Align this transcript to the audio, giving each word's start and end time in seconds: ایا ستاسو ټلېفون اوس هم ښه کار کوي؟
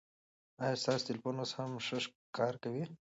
ایا 0.63 0.75
ستاسو 0.81 1.05
ټلېفون 1.07 1.35
اوس 1.39 1.51
هم 1.57 1.71
ښه 1.85 1.97
کار 2.37 2.53
کوي؟ 2.63 2.83